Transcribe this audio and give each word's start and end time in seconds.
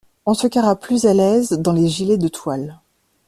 On 0.25 0.33
se 0.33 0.47
carra 0.47 0.77
plus 0.77 1.05
à 1.05 1.13
l'aise 1.13 1.49
dans 1.59 1.73
les 1.73 1.87
gilets 1.87 2.17
de 2.17 2.27
toile. 2.27 2.79